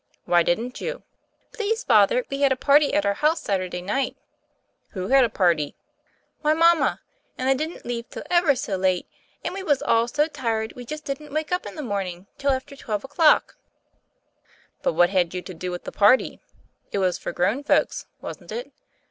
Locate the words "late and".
8.77-9.53